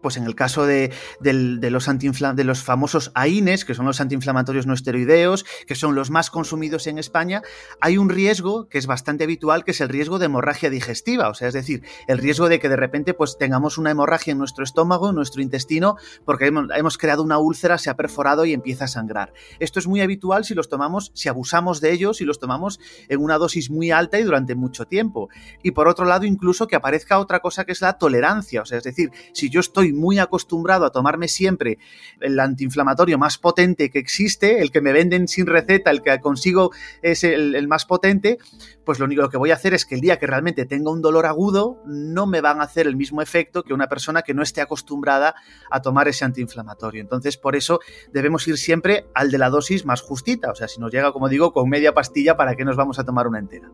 Pues 0.00 0.16
en 0.16 0.24
el 0.24 0.34
caso 0.34 0.66
de, 0.66 0.92
los 1.20 1.86
de 1.86 2.44
los 2.44 2.62
famosos 2.62 3.10
AINES, 3.14 3.64
que 3.64 3.74
son 3.74 3.86
los 3.86 4.00
antiinflamatorios 4.00 4.66
no 4.66 4.74
esteroideos, 4.74 5.44
que 5.66 5.74
son 5.74 5.94
los 5.94 6.10
más 6.10 6.30
consumidos 6.30 6.86
en 6.86 6.98
España, 6.98 7.42
hay 7.80 7.98
un 7.98 8.08
riesgo 8.08 8.68
que 8.68 8.78
es 8.78 8.86
bastante 8.86 9.24
habitual, 9.24 9.64
que 9.64 9.72
es 9.72 9.80
el 9.80 9.88
riesgo 9.88 10.18
de 10.18 10.26
hemorragia 10.26 10.70
digestiva, 10.70 11.28
o 11.28 11.34
sea, 11.34 11.48
es 11.48 11.54
decir, 11.54 11.82
el 12.06 12.18
riesgo 12.18 12.48
de 12.48 12.58
que 12.60 12.68
de 12.68 12.76
repente 12.76 13.14
pues 13.14 13.36
tengamos 13.38 13.78
una 13.78 13.90
hemorragia 13.90 14.32
en 14.32 14.38
nuestro 14.38 14.64
estómago, 14.64 15.10
en 15.10 15.16
nuestro 15.16 15.42
intestino, 15.42 15.96
porque 16.24 16.46
hemos, 16.46 16.98
creado 16.98 17.22
una 17.22 17.38
úlcera, 17.38 17.78
se 17.78 17.90
ha 17.90 17.96
perforado 17.96 18.44
y 18.44 18.52
empieza 18.52 18.84
a 18.84 18.88
sangrar. 18.88 19.32
Esto 19.58 19.78
es 19.78 19.86
muy 19.86 20.00
habitual 20.00 20.44
si 20.44 20.54
los 20.54 20.68
tomamos, 20.68 21.10
si 21.14 21.28
abusamos 21.28 21.80
de 21.80 21.92
ellos, 21.92 22.18
si 22.18 22.24
los 22.24 22.38
tomamos 22.38 22.80
en 23.08 23.20
una 23.20 23.38
dosis 23.38 23.70
muy 23.70 23.90
alta 23.90 24.18
y 24.18 24.22
durante 24.22 24.54
mucho 24.54 24.86
tiempo. 24.86 25.28
Y 25.62 25.72
por 25.72 25.88
otro 25.88 26.04
lado, 26.04 26.24
incluso 26.24 26.66
que 26.66 26.76
aparezca 26.76 27.18
otra 27.18 27.40
cosa 27.40 27.64
que 27.64 27.72
es 27.72 27.80
la 27.80 27.98
tolerancia, 27.98 28.62
o 28.62 28.64
sea, 28.64 28.78
es 28.78 28.84
decir, 28.84 29.10
si 29.32 29.50
yo 29.50 29.60
estoy 29.60 29.87
muy 29.92 30.18
acostumbrado 30.18 30.84
a 30.84 30.90
tomarme 30.90 31.28
siempre 31.28 31.78
el 32.20 32.38
antiinflamatorio 32.38 33.18
más 33.18 33.38
potente 33.38 33.90
que 33.90 33.98
existe, 33.98 34.60
el 34.60 34.70
que 34.70 34.80
me 34.80 34.92
venden 34.92 35.28
sin 35.28 35.46
receta, 35.46 35.90
el 35.90 36.02
que 36.02 36.18
consigo 36.20 36.70
es 37.02 37.24
el, 37.24 37.68
más 37.68 37.84
potente, 37.84 38.38
pues 38.84 38.98
lo 38.98 39.04
único 39.04 39.28
que 39.28 39.36
voy 39.36 39.50
a 39.50 39.54
hacer 39.54 39.74
es 39.74 39.84
que 39.84 39.94
el 39.94 40.00
día 40.00 40.18
que 40.18 40.26
realmente 40.26 40.64
tenga 40.64 40.90
un 40.90 41.02
dolor 41.02 41.26
agudo, 41.26 41.82
no 41.86 42.26
me 42.26 42.40
van 42.40 42.60
a 42.60 42.64
hacer 42.64 42.86
el 42.86 42.96
mismo 42.96 43.22
efecto 43.22 43.62
que 43.62 43.74
una 43.74 43.88
persona 43.88 44.22
que 44.22 44.34
no 44.34 44.42
esté 44.42 44.60
acostumbrada 44.60 45.34
a 45.70 45.82
tomar 45.82 46.08
ese 46.08 46.24
antiinflamatorio. 46.24 47.00
Entonces, 47.00 47.36
por 47.36 47.56
eso 47.56 47.80
debemos 48.12 48.46
ir 48.48 48.56
siempre 48.58 49.06
al 49.14 49.30
de 49.30 49.38
la 49.38 49.50
dosis 49.50 49.84
más 49.84 50.00
justita. 50.00 50.50
O 50.50 50.54
sea, 50.54 50.68
si 50.68 50.80
nos 50.80 50.92
llega, 50.92 51.12
como 51.12 51.28
digo, 51.28 51.52
con 51.52 51.68
media 51.68 51.92
pastilla, 51.94 52.36
¿para 52.36 52.54
qué 52.54 52.64
nos 52.64 52.76
vamos 52.76 52.98
a 52.98 53.04
tomar 53.04 53.26
una 53.26 53.38
entera? 53.38 53.70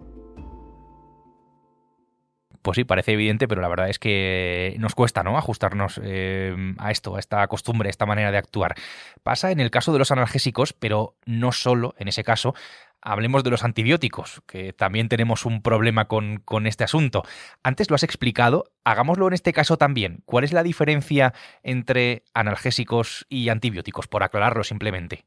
Pues 2.64 2.76
sí, 2.76 2.85
parece 2.85 3.12
evidente, 3.12 3.47
pero 3.47 3.61
la 3.61 3.68
verdad 3.68 3.90
es 3.90 3.99
que 3.99 4.75
nos 4.78 4.94
cuesta, 4.94 5.23
¿no? 5.23 5.37
Ajustarnos 5.37 6.00
eh, 6.02 6.56
a 6.78 6.90
esto, 6.92 7.16
a 7.16 7.21
esta 7.21 7.47
costumbre, 7.47 7.88
a 7.88 7.90
esta 7.90 8.06
manera 8.06 8.30
de 8.30 8.38
actuar. 8.38 8.75
Pasa 9.23 9.50
en 9.50 9.61
el 9.61 9.71
caso 9.71 9.92
de 9.92 9.99
los 9.99 10.11
analgésicos, 10.11 10.73
pero 10.73 11.14
no 11.26 11.52
solo 11.52 11.94
en 11.99 12.09
ese 12.09 12.25
caso. 12.25 12.54
Hablemos 13.02 13.44
de 13.44 13.50
los 13.50 13.64
antibióticos, 13.64 14.40
que 14.47 14.73
también 14.73 15.11
tenemos 15.11 15.44
un 15.44 15.61
problema 15.61 16.06
con, 16.06 16.38
con 16.38 16.66
este 16.66 16.85
asunto. 16.85 17.23
Antes 17.62 17.90
lo 17.90 17.97
has 17.97 18.02
explicado, 18.02 18.73
hagámoslo 18.83 19.28
en 19.28 19.35
este 19.35 19.52
caso 19.52 19.76
también. 19.76 20.23
¿Cuál 20.25 20.44
es 20.44 20.54
la 20.54 20.62
diferencia 20.62 21.35
entre 21.62 22.25
analgésicos 22.33 23.26
y 23.28 23.50
antibióticos? 23.50 24.09
Por 24.09 24.23
aclararlo 24.23 24.64
simplemente. 24.64 25.26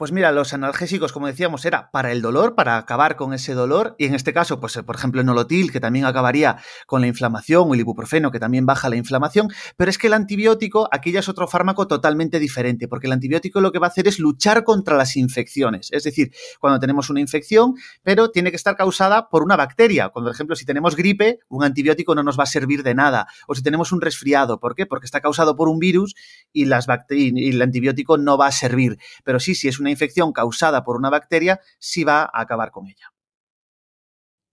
Pues 0.00 0.12
mira, 0.12 0.32
los 0.32 0.54
analgésicos, 0.54 1.12
como 1.12 1.26
decíamos, 1.26 1.66
era 1.66 1.90
para 1.90 2.10
el 2.10 2.22
dolor, 2.22 2.54
para 2.54 2.78
acabar 2.78 3.16
con 3.16 3.34
ese 3.34 3.52
dolor, 3.52 3.96
y 3.98 4.06
en 4.06 4.14
este 4.14 4.32
caso, 4.32 4.58
pues 4.58 4.78
por 4.78 4.96
ejemplo, 4.96 5.20
el 5.20 5.26
nolotil, 5.26 5.70
que 5.70 5.78
también 5.78 6.06
acabaría 6.06 6.56
con 6.86 7.02
la 7.02 7.06
inflamación, 7.06 7.68
o 7.68 7.74
el 7.74 7.80
ibuprofeno, 7.80 8.30
que 8.30 8.40
también 8.40 8.64
baja 8.64 8.88
la 8.88 8.96
inflamación, 8.96 9.48
pero 9.76 9.90
es 9.90 9.98
que 9.98 10.06
el 10.06 10.14
antibiótico, 10.14 10.88
aquí 10.90 11.12
ya 11.12 11.20
es 11.20 11.28
otro 11.28 11.46
fármaco 11.46 11.86
totalmente 11.86 12.38
diferente, 12.38 12.88
porque 12.88 13.08
el 13.08 13.12
antibiótico 13.12 13.60
lo 13.60 13.72
que 13.72 13.78
va 13.78 13.88
a 13.88 13.90
hacer 13.90 14.08
es 14.08 14.18
luchar 14.18 14.64
contra 14.64 14.96
las 14.96 15.18
infecciones, 15.18 15.90
es 15.92 16.04
decir, 16.04 16.32
cuando 16.60 16.80
tenemos 16.80 17.10
una 17.10 17.20
infección, 17.20 17.74
pero 18.02 18.30
tiene 18.30 18.48
que 18.48 18.56
estar 18.56 18.76
causada 18.76 19.28
por 19.28 19.42
una 19.42 19.56
bacteria. 19.56 20.08
Cuando, 20.08 20.30
por 20.30 20.34
ejemplo, 20.34 20.56
si 20.56 20.64
tenemos 20.64 20.96
gripe, 20.96 21.40
un 21.50 21.62
antibiótico 21.62 22.14
no 22.14 22.22
nos 22.22 22.38
va 22.38 22.44
a 22.44 22.46
servir 22.46 22.84
de 22.84 22.94
nada, 22.94 23.26
o 23.46 23.54
si 23.54 23.62
tenemos 23.62 23.92
un 23.92 24.00
resfriado, 24.00 24.60
¿por 24.60 24.74
qué? 24.74 24.86
Porque 24.86 25.04
está 25.04 25.20
causado 25.20 25.56
por 25.56 25.68
un 25.68 25.78
virus 25.78 26.14
y, 26.54 26.64
las 26.64 26.86
y 27.10 27.50
el 27.50 27.60
antibiótico 27.60 28.16
no 28.16 28.38
va 28.38 28.46
a 28.46 28.52
servir, 28.52 28.96
pero 29.24 29.38
sí, 29.38 29.54
si 29.54 29.68
es 29.68 29.78
una 29.78 29.89
infección 29.90 30.32
causada 30.32 30.84
por 30.84 30.96
una 30.96 31.10
bacteria, 31.10 31.60
sí 31.78 32.04
va 32.04 32.22
a 32.22 32.40
acabar 32.40 32.70
con 32.70 32.86
ella. 32.86 33.12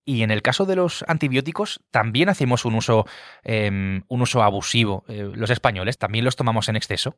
Y 0.06 0.24
en 0.24 0.32
el 0.32 0.42
caso 0.42 0.66
de 0.66 0.78
los 0.78 1.04
antibióticos, 1.10 1.82
también 1.92 2.30
hacemos 2.30 2.64
un 2.64 2.76
uso, 2.76 3.06
em, 3.44 4.04
un 4.08 4.22
uso 4.22 4.42
abusivo. 4.42 5.04
Eh, 5.10 5.30
los 5.34 5.50
españoles 5.50 5.98
también 5.98 6.24
los 6.24 6.38
tomamos 6.38 6.70
en 6.70 6.78
exceso. 6.78 7.18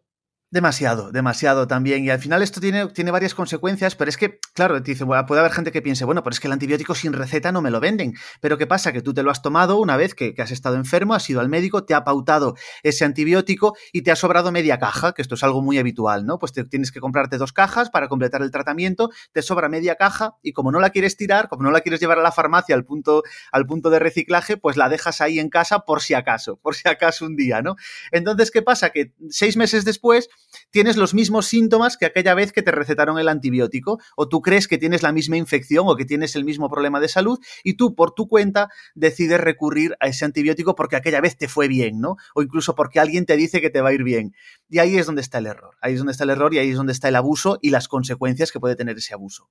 Demasiado, 0.51 1.11
demasiado 1.11 1.67
también. 1.67 2.03
Y 2.03 2.09
al 2.09 2.17
final 2.17 2.41
esto 2.41 2.59
tiene, 2.59 2.87
tiene 2.87 3.11
varias 3.11 3.35
consecuencias, 3.35 3.93
pero 3.93 4.09
es 4.09 4.17
que, 4.17 4.39
claro, 4.55 4.81
te 4.81 4.91
dice, 4.91 5.05
puede 5.05 5.39
haber 5.39 5.51
gente 5.51 5.71
que 5.71 5.83
piense, 5.83 6.05
bueno, 6.05 6.23
pero 6.23 6.33
es 6.33 6.39
que 6.39 6.47
el 6.47 6.53
antibiótico 6.53 6.95
sin 6.95 7.13
receta 7.13 7.51
no 7.51 7.61
me 7.61 7.69
lo 7.69 7.79
venden. 7.79 8.15
Pero 8.41 8.57
¿qué 8.57 8.65
pasa? 8.65 8.91
Que 8.91 9.03
tú 9.03 9.13
te 9.13 9.21
lo 9.21 9.29
has 9.29 9.43
tomado 9.43 9.77
una 9.77 9.95
vez 9.95 10.15
que, 10.15 10.33
has 10.39 10.49
estado 10.49 10.75
enfermo, 10.75 11.13
has 11.13 11.29
ido 11.29 11.39
al 11.39 11.49
médico, 11.49 11.83
te 11.85 11.93
ha 11.93 12.03
pautado 12.03 12.55
ese 12.81 13.05
antibiótico 13.05 13.77
y 13.93 14.01
te 14.01 14.09
ha 14.09 14.15
sobrado 14.15 14.51
media 14.51 14.79
caja, 14.79 15.13
que 15.13 15.21
esto 15.21 15.35
es 15.35 15.43
algo 15.43 15.61
muy 15.61 15.77
habitual, 15.77 16.25
¿no? 16.25 16.39
Pues 16.39 16.51
te, 16.51 16.63
tienes 16.63 16.91
que 16.91 16.99
comprarte 16.99 17.37
dos 17.37 17.53
cajas 17.53 17.91
para 17.91 18.07
completar 18.07 18.41
el 18.41 18.49
tratamiento, 18.49 19.11
te 19.31 19.43
sobra 19.43 19.69
media 19.69 19.97
caja 19.97 20.37
y 20.41 20.53
como 20.53 20.71
no 20.71 20.79
la 20.79 20.89
quieres 20.89 21.15
tirar, 21.15 21.47
como 21.47 21.61
no 21.61 21.69
la 21.69 21.81
quieres 21.81 21.99
llevar 21.99 22.17
a 22.17 22.23
la 22.23 22.31
farmacia 22.31 22.73
al 22.73 22.85
punto, 22.85 23.21
al 23.51 23.67
punto 23.67 23.91
de 23.91 23.99
reciclaje, 23.99 24.57
pues 24.57 24.77
la 24.77 24.89
dejas 24.89 25.21
ahí 25.21 25.37
en 25.37 25.49
casa 25.49 25.81
por 25.81 26.01
si 26.01 26.15
acaso, 26.15 26.57
por 26.57 26.73
si 26.73 26.89
acaso 26.89 27.27
un 27.27 27.35
día, 27.35 27.61
¿no? 27.61 27.75
Entonces, 28.11 28.49
¿qué 28.49 28.63
pasa? 28.63 28.89
Que 28.89 29.13
seis 29.29 29.55
meses 29.55 29.85
después 29.85 30.27
tienes 30.71 30.97
los 30.97 31.13
mismos 31.13 31.47
síntomas 31.47 31.97
que 31.97 32.05
aquella 32.05 32.33
vez 32.33 32.51
que 32.51 32.61
te 32.61 32.71
recetaron 32.71 33.19
el 33.19 33.27
antibiótico, 33.27 33.99
o 34.15 34.27
tú 34.27 34.41
crees 34.41 34.67
que 34.67 34.77
tienes 34.77 35.03
la 35.03 35.11
misma 35.11 35.37
infección 35.37 35.85
o 35.87 35.95
que 35.95 36.05
tienes 36.05 36.35
el 36.35 36.45
mismo 36.45 36.69
problema 36.69 36.99
de 36.99 37.07
salud, 37.07 37.39
y 37.63 37.75
tú 37.75 37.95
por 37.95 38.13
tu 38.13 38.27
cuenta 38.27 38.69
decides 38.95 39.39
recurrir 39.39 39.95
a 39.99 40.07
ese 40.07 40.25
antibiótico 40.25 40.75
porque 40.75 40.95
aquella 40.95 41.21
vez 41.21 41.37
te 41.37 41.47
fue 41.47 41.67
bien, 41.67 41.99
¿no? 41.99 42.17
O 42.35 42.41
incluso 42.41 42.75
porque 42.75 42.99
alguien 42.99 43.25
te 43.25 43.37
dice 43.37 43.61
que 43.61 43.69
te 43.69 43.81
va 43.81 43.89
a 43.89 43.93
ir 43.93 44.03
bien. 44.03 44.33
Y 44.69 44.79
ahí 44.79 44.97
es 44.97 45.05
donde 45.05 45.21
está 45.21 45.39
el 45.39 45.47
error. 45.47 45.75
Ahí 45.81 45.93
es 45.93 45.99
donde 45.99 46.11
está 46.11 46.23
el 46.23 46.31
error 46.31 46.53
y 46.53 46.59
ahí 46.59 46.69
es 46.69 46.77
donde 46.77 46.93
está 46.93 47.07
el 47.07 47.15
abuso 47.15 47.57
y 47.61 47.69
las 47.69 47.87
consecuencias 47.87 48.51
que 48.51 48.59
puede 48.59 48.75
tener 48.75 48.97
ese 48.97 49.13
abuso. 49.13 49.49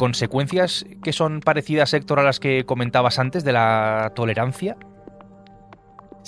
Consecuencias 0.00 0.86
que 1.02 1.12
son 1.12 1.40
parecidas, 1.40 1.92
Héctor, 1.92 2.20
a 2.20 2.22
las 2.22 2.40
que 2.40 2.64
comentabas 2.64 3.18
antes 3.18 3.44
de 3.44 3.52
la 3.52 4.12
tolerancia? 4.16 4.78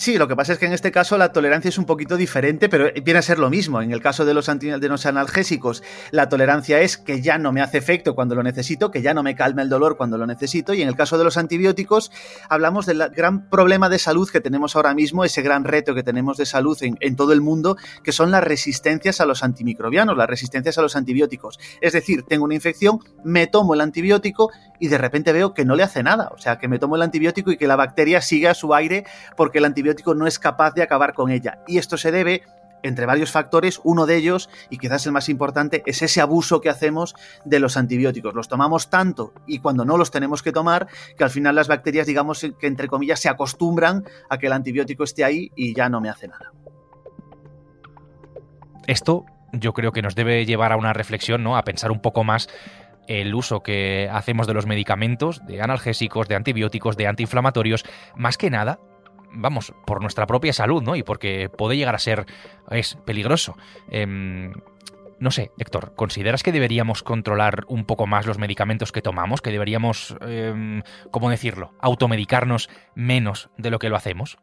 Sí, 0.02 0.18
lo 0.18 0.26
que 0.26 0.34
pasa 0.34 0.54
es 0.54 0.58
que 0.58 0.66
en 0.66 0.72
este 0.72 0.90
caso 0.90 1.16
la 1.16 1.30
tolerancia 1.30 1.68
es 1.68 1.78
un 1.78 1.84
poquito 1.84 2.16
diferente, 2.16 2.68
pero 2.68 2.90
viene 3.04 3.20
a 3.20 3.22
ser 3.22 3.38
lo 3.38 3.50
mismo. 3.50 3.80
En 3.80 3.92
el 3.92 4.02
caso 4.02 4.24
de 4.24 4.34
los, 4.34 4.48
analgésicos, 4.48 5.84
la 6.10 6.28
tolerancia 6.28 6.80
es 6.80 6.98
que 6.98 7.22
ya 7.22 7.38
no 7.38 7.52
me 7.52 7.60
hace 7.60 7.78
efecto 7.78 8.16
cuando 8.16 8.34
lo 8.34 8.42
necesito, 8.42 8.90
que 8.90 9.00
ya 9.00 9.14
no 9.14 9.22
me 9.22 9.36
calma 9.36 9.62
el 9.62 9.68
dolor 9.68 9.96
cuando 9.96 10.18
lo 10.18 10.26
necesito. 10.26 10.74
Y 10.74 10.82
en 10.82 10.88
el 10.88 10.96
caso 10.96 11.18
de 11.18 11.22
los 11.22 11.36
antibióticos, 11.36 12.10
hablamos 12.48 12.84
del 12.84 13.10
gran 13.10 13.48
problema 13.48 13.88
de 13.88 14.00
salud 14.00 14.28
que 14.28 14.40
tenemos 14.40 14.74
ahora 14.74 14.92
mismo, 14.92 15.24
ese 15.24 15.40
gran 15.40 15.62
reto 15.62 15.94
que 15.94 16.02
tenemos 16.02 16.36
de 16.36 16.46
salud 16.46 16.76
en 16.82 17.14
todo 17.14 17.32
el 17.32 17.40
mundo, 17.40 17.76
que 18.02 18.10
son 18.10 18.32
las 18.32 18.42
resistencias 18.42 19.20
a 19.20 19.24
los 19.24 19.44
antimicrobianos, 19.44 20.16
las 20.16 20.28
resistencias 20.28 20.78
a 20.78 20.82
los 20.82 20.96
antibióticos. 20.96 21.60
Es 21.80 21.92
decir, 21.92 22.24
tengo 22.24 22.44
una 22.44 22.56
infección, 22.56 22.98
me 23.22 23.46
tomo 23.46 23.74
el 23.74 23.80
antibiótico 23.80 24.50
y 24.80 24.88
de 24.88 24.98
repente 24.98 25.32
veo 25.32 25.54
que 25.54 25.64
no 25.64 25.76
le 25.76 25.84
hace 25.84 26.02
nada. 26.02 26.32
O 26.34 26.38
sea, 26.38 26.58
que 26.58 26.66
me 26.66 26.80
tomo 26.80 26.96
el 26.96 27.02
antibiótico 27.02 27.52
y 27.52 27.56
que 27.56 27.68
la 27.68 27.76
bacteria 27.76 28.20
sigue 28.20 28.48
a 28.48 28.54
su 28.54 28.74
aire 28.74 29.04
porque 29.36 29.58
el 29.58 29.64
antibiótico 29.64 29.91
no 30.14 30.26
es 30.26 30.38
capaz 30.38 30.74
de 30.74 30.82
acabar 30.82 31.14
con 31.14 31.30
ella. 31.30 31.58
Y 31.66 31.78
esto 31.78 31.96
se 31.96 32.10
debe 32.10 32.42
entre 32.82 33.06
varios 33.06 33.30
factores, 33.30 33.80
uno 33.84 34.06
de 34.06 34.16
ellos, 34.16 34.50
y 34.70 34.78
quizás 34.78 35.06
el 35.06 35.12
más 35.12 35.28
importante, 35.28 35.82
es 35.86 36.02
ese 36.02 36.20
abuso 36.20 36.60
que 36.60 36.68
hacemos 36.68 37.14
de 37.44 37.60
los 37.60 37.76
antibióticos. 37.76 38.34
Los 38.34 38.48
tomamos 38.48 38.90
tanto 38.90 39.32
y 39.46 39.58
cuando 39.58 39.84
no 39.84 39.96
los 39.96 40.10
tenemos 40.10 40.42
que 40.42 40.52
tomar, 40.52 40.88
que 41.16 41.24
al 41.24 41.30
final 41.30 41.54
las 41.54 41.68
bacterias, 41.68 42.06
digamos 42.06 42.44
que 42.58 42.66
entre 42.66 42.88
comillas, 42.88 43.20
se 43.20 43.28
acostumbran 43.28 44.04
a 44.28 44.38
que 44.38 44.46
el 44.46 44.52
antibiótico 44.52 45.04
esté 45.04 45.24
ahí 45.24 45.50
y 45.56 45.74
ya 45.74 45.88
no 45.88 46.00
me 46.00 46.08
hace 46.08 46.28
nada. 46.28 46.52
Esto 48.86 49.26
yo 49.52 49.72
creo 49.72 49.92
que 49.92 50.02
nos 50.02 50.14
debe 50.14 50.44
llevar 50.44 50.72
a 50.72 50.76
una 50.76 50.92
reflexión, 50.92 51.42
¿no? 51.42 51.56
A 51.56 51.62
pensar 51.62 51.90
un 51.92 52.00
poco 52.00 52.24
más 52.24 52.48
el 53.06 53.34
uso 53.34 53.60
que 53.60 54.08
hacemos 54.10 54.46
de 54.46 54.54
los 54.54 54.66
medicamentos, 54.66 55.44
de 55.46 55.60
analgésicos, 55.60 56.28
de 56.28 56.36
antibióticos, 56.36 56.96
de 56.96 57.06
antiinflamatorios, 57.06 57.84
más 58.16 58.38
que 58.38 58.50
nada 58.50 58.78
vamos, 59.32 59.74
por 59.86 60.00
nuestra 60.00 60.26
propia 60.26 60.52
salud, 60.52 60.82
¿no? 60.82 60.96
Y 60.96 61.02
porque 61.02 61.48
puede 61.48 61.76
llegar 61.76 61.94
a 61.94 61.98
ser, 61.98 62.26
es 62.70 62.96
peligroso. 63.04 63.56
Em, 63.90 64.52
no 65.18 65.30
sé, 65.30 65.52
Héctor, 65.58 65.94
¿consideras 65.94 66.42
que 66.42 66.50
deberíamos 66.50 67.02
controlar 67.02 67.64
un 67.68 67.84
poco 67.84 68.06
más 68.06 68.26
los 68.26 68.38
medicamentos 68.38 68.90
que 68.90 69.02
tomamos? 69.02 69.40
¿Que 69.40 69.50
deberíamos, 69.50 70.16
em, 70.20 70.82
cómo 71.10 71.30
decirlo, 71.30 71.74
automedicarnos 71.80 72.68
menos 72.94 73.48
de 73.56 73.70
lo 73.70 73.78
que 73.78 73.88
lo 73.88 73.96
hacemos? 73.96 74.38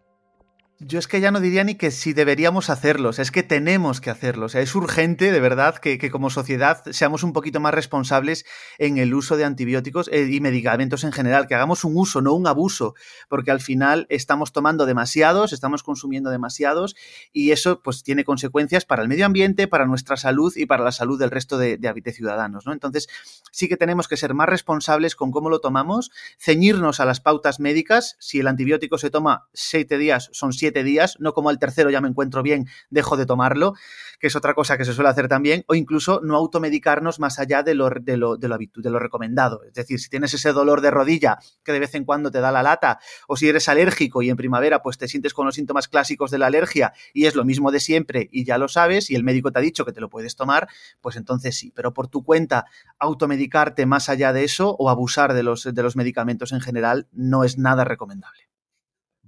Yo 0.81 0.97
es 0.97 1.09
que 1.09 1.19
ya 1.19 1.29
no 1.29 1.41
diría 1.41 1.65
ni 1.65 1.75
que 1.75 1.91
si 1.91 2.13
deberíamos 2.13 2.69
hacerlos, 2.69 3.19
es 3.19 3.31
que 3.31 3.43
tenemos 3.43 3.99
que 3.99 4.11
hacerlos. 4.11 4.55
es 4.55 4.73
urgente, 4.75 5.29
de 5.29 5.39
verdad, 5.41 5.75
que, 5.75 6.09
como 6.09 6.29
sociedad 6.29 6.81
seamos 6.91 7.23
un 7.23 7.33
poquito 7.33 7.59
más 7.59 7.73
responsables 7.73 8.45
en 8.77 8.97
el 8.97 9.13
uso 9.13 9.35
de 9.35 9.43
antibióticos 9.43 10.07
eh, 10.07 10.29
y 10.31 10.39
medicamentos 10.39 11.03
en 11.03 11.11
general, 11.11 11.47
que 11.47 11.55
hagamos 11.55 11.83
un 11.83 11.97
uso, 11.97 12.21
no 12.21 12.33
un 12.33 12.47
abuso, 12.47 12.95
porque 13.27 13.51
al 13.51 13.59
final 13.59 14.07
estamos 14.07 14.53
tomando 14.53 14.85
demasiados, 14.85 15.51
estamos 15.51 15.83
consumiendo 15.83 16.29
demasiados 16.29 16.95
y 17.33 17.51
eso 17.51 17.81
pues 17.81 18.01
tiene 18.01 18.23
consecuencias 18.23 18.85
para 18.85 19.01
el 19.01 19.09
medio 19.09 19.25
ambiente, 19.25 19.67
para 19.67 19.85
nuestra 19.85 20.15
salud 20.15 20.53
y 20.55 20.65
para 20.65 20.85
la 20.85 20.93
salud 20.93 21.19
del 21.19 21.29
resto 21.29 21.57
de, 21.57 21.75
de 21.75 22.13
ciudadanos. 22.13 22.65
¿no? 22.65 22.71
Entonces, 22.71 23.09
sí 23.51 23.67
que 23.67 23.75
tenemos 23.75 24.07
que 24.07 24.15
ser 24.15 24.33
más 24.33 24.47
responsables 24.47 25.17
con 25.17 25.31
cómo 25.31 25.49
lo 25.49 25.59
tomamos, 25.59 26.09
ceñirnos 26.39 27.01
a 27.01 27.05
las 27.05 27.19
pautas 27.19 27.59
médicas. 27.59 28.15
Si 28.19 28.39
el 28.39 28.47
antibiótico 28.47 28.97
se 28.97 29.09
toma 29.09 29.49
siete 29.53 29.97
días, 29.97 30.29
son 30.31 30.53
siete 30.53 30.68
días, 30.71 31.17
no 31.19 31.33
como 31.33 31.49
al 31.49 31.59
tercero 31.59 31.89
ya 31.89 32.01
me 32.01 32.07
encuentro 32.07 32.43
bien, 32.43 32.67
dejo 32.89 33.17
de 33.17 33.25
tomarlo, 33.25 33.73
que 34.19 34.27
es 34.27 34.35
otra 34.35 34.53
cosa 34.53 34.77
que 34.77 34.85
se 34.85 34.93
suele 34.93 35.09
hacer 35.09 35.27
también, 35.27 35.63
o 35.67 35.75
incluso 35.75 36.21
no 36.23 36.35
automedicarnos 36.35 37.19
más 37.19 37.39
allá 37.39 37.63
de 37.63 37.75
lo, 37.75 37.89
de 37.89 38.17
lo, 38.17 38.37
de 38.37 38.47
lo, 38.47 38.57
de 38.57 38.89
lo 38.89 38.99
recomendado. 38.99 39.63
Es 39.63 39.73
decir, 39.73 39.99
si 39.99 40.09
tienes 40.09 40.33
ese 40.33 40.51
dolor 40.53 40.81
de 40.81 40.91
rodilla 40.91 41.39
que 41.63 41.71
de 41.71 41.79
vez 41.79 41.95
en 41.95 42.05
cuando 42.05 42.31
te 42.31 42.39
da 42.39 42.51
la 42.51 42.63
lata, 42.63 42.99
o 43.27 43.35
si 43.35 43.47
eres 43.47 43.69
alérgico 43.69 44.21
y 44.21 44.29
en 44.29 44.37
primavera 44.37 44.81
pues 44.81 44.97
te 44.97 45.07
sientes 45.07 45.33
con 45.33 45.45
los 45.45 45.55
síntomas 45.55 45.87
clásicos 45.87 46.31
de 46.31 46.37
la 46.37 46.47
alergia 46.47 46.93
y 47.13 47.25
es 47.25 47.35
lo 47.35 47.45
mismo 47.45 47.71
de 47.71 47.79
siempre 47.79 48.29
y 48.31 48.45
ya 48.45 48.57
lo 48.57 48.67
sabes 48.67 49.09
y 49.09 49.15
el 49.15 49.23
médico 49.23 49.51
te 49.51 49.59
ha 49.59 49.61
dicho 49.61 49.85
que 49.85 49.91
te 49.91 50.01
lo 50.01 50.09
puedes 50.09 50.35
tomar, 50.35 50.67
pues 51.01 51.15
entonces 51.15 51.57
sí, 51.57 51.71
pero 51.75 51.93
por 51.93 52.07
tu 52.07 52.23
cuenta 52.23 52.65
automedicarte 52.99 53.85
más 53.85 54.09
allá 54.09 54.33
de 54.33 54.43
eso 54.43 54.75
o 54.77 54.89
abusar 54.89 55.33
de 55.33 55.43
los, 55.43 55.63
de 55.63 55.83
los 55.83 55.95
medicamentos 55.95 56.51
en 56.51 56.61
general 56.61 57.07
no 57.11 57.43
es 57.43 57.57
nada 57.57 57.83
recomendable 57.83 58.48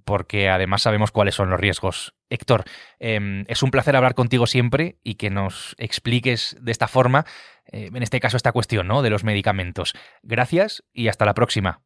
porque 0.03 0.49
además 0.49 0.81
sabemos 0.81 1.11
cuáles 1.11 1.35
son 1.35 1.49
los 1.49 1.59
riesgos. 1.59 2.13
Héctor, 2.29 2.63
em, 2.99 3.45
es 3.47 3.63
un 3.63 3.71
placer 3.71 3.95
hablar 3.95 4.15
contigo 4.15 4.47
siempre 4.47 4.97
y 5.03 5.15
que 5.15 5.29
nos 5.29 5.75
expliques 5.77 6.55
de 6.61 6.71
esta 6.71 6.87
forma, 6.87 7.25
eh, 7.71 7.89
en 7.93 8.03
este 8.03 8.19
caso, 8.19 8.37
esta 8.37 8.51
cuestión 8.51 8.87
¿no? 8.87 9.01
de 9.01 9.09
los 9.09 9.23
medicamentos. 9.23 9.93
Gracias 10.23 10.83
y 10.93 11.07
hasta 11.07 11.25
la 11.25 11.33
próxima. 11.33 11.81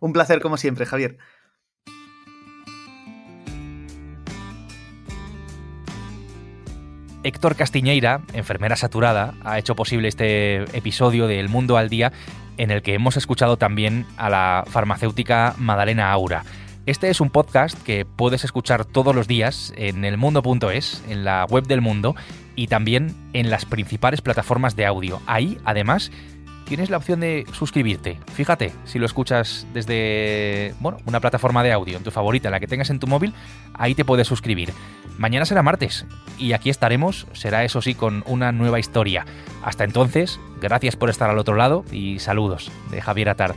Un 0.00 0.12
placer 0.12 0.40
como 0.40 0.56
siempre, 0.56 0.86
Javier. 0.86 1.18
Héctor 7.26 7.56
Castiñeira, 7.56 8.20
enfermera 8.34 8.76
saturada, 8.76 9.34
ha 9.42 9.58
hecho 9.58 9.74
posible 9.74 10.06
este 10.06 10.62
episodio 10.76 11.26
de 11.26 11.40
El 11.40 11.48
Mundo 11.48 11.76
al 11.76 11.88
Día 11.88 12.12
en 12.56 12.70
el 12.70 12.82
que 12.82 12.94
hemos 12.94 13.16
escuchado 13.16 13.56
también 13.56 14.06
a 14.16 14.30
la 14.30 14.64
farmacéutica 14.68 15.54
Madalena 15.58 16.12
Aura. 16.12 16.44
Este 16.86 17.10
es 17.10 17.20
un 17.20 17.30
podcast 17.30 17.76
que 17.82 18.04
puedes 18.04 18.44
escuchar 18.44 18.84
todos 18.84 19.12
los 19.12 19.26
días 19.26 19.72
en 19.76 20.04
elmundo.es, 20.04 21.02
en 21.08 21.24
la 21.24 21.44
web 21.44 21.66
del 21.66 21.80
mundo 21.80 22.14
y 22.54 22.68
también 22.68 23.12
en 23.32 23.50
las 23.50 23.64
principales 23.64 24.20
plataformas 24.20 24.76
de 24.76 24.86
audio. 24.86 25.20
Ahí, 25.26 25.58
además, 25.64 26.12
tienes 26.64 26.88
la 26.88 26.98
opción 26.98 27.18
de 27.18 27.44
suscribirte. 27.50 28.20
Fíjate, 28.32 28.72
si 28.84 29.00
lo 29.00 29.06
escuchas 29.06 29.66
desde 29.74 30.74
bueno, 30.78 30.98
una 31.06 31.18
plataforma 31.18 31.64
de 31.64 31.72
audio, 31.72 31.96
en 31.96 32.04
tu 32.04 32.12
favorita, 32.12 32.50
la 32.50 32.60
que 32.60 32.68
tengas 32.68 32.90
en 32.90 33.00
tu 33.00 33.08
móvil, 33.08 33.34
ahí 33.74 33.96
te 33.96 34.04
puedes 34.04 34.28
suscribir. 34.28 34.72
Mañana 35.18 35.44
será 35.44 35.64
martes 35.64 36.06
y 36.38 36.52
aquí 36.52 36.70
estaremos, 36.70 37.26
será 37.32 37.64
eso 37.64 37.82
sí, 37.82 37.96
con 37.96 38.22
una 38.28 38.52
nueva 38.52 38.78
historia. 38.78 39.26
Hasta 39.64 39.82
entonces, 39.82 40.38
gracias 40.60 40.94
por 40.94 41.10
estar 41.10 41.30
al 41.30 41.38
otro 41.38 41.56
lado 41.56 41.84
y 41.90 42.20
saludos 42.20 42.70
de 42.92 43.02
Javier 43.02 43.30
Atard. 43.30 43.56